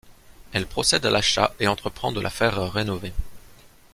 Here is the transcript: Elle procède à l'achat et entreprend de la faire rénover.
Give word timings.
Elle 0.53 0.65
procède 0.65 1.05
à 1.05 1.11
l'achat 1.11 1.53
et 1.59 1.67
entreprend 1.67 2.11
de 2.11 2.19
la 2.19 2.31
faire 2.31 2.73
rénover. 2.73 3.13